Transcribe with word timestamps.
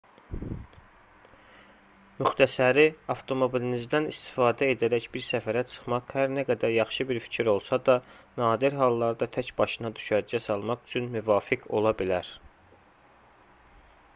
müxtəsəri 2.21 2.85
avtomobilinizdən 3.15 4.07
istifadə 4.13 4.69
edərək 4.77 5.05
bir 5.17 5.23
səfərə 5.27 5.63
çıxmaq 5.73 6.15
hər 6.21 6.33
nə 6.37 6.45
qədər 6.49 6.73
yaxşı 6.77 7.07
fikir 7.11 7.51
olsa 7.53 7.79
da 7.91 7.99
nadir 8.43 8.79
hallarda 8.81 9.29
tək 9.39 9.53
başına 9.63 9.93
düşərgə 10.01 10.41
salmaq 10.47 10.89
üçün 10.91 11.11
müvafiq 11.19 11.69
ola 11.83 11.95
bilər 12.03 12.33